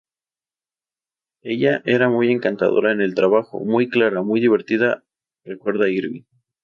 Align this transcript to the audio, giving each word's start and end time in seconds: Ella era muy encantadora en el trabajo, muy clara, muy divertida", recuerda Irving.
Ella 1.43 1.83
era 1.85 2.09
muy 2.09 2.31
encantadora 2.31 2.91
en 2.91 3.01
el 3.01 3.13
trabajo, 3.13 3.59
muy 3.63 3.87
clara, 3.87 4.23
muy 4.23 4.39
divertida", 4.41 5.03
recuerda 5.43 5.89
Irving. 5.89 6.23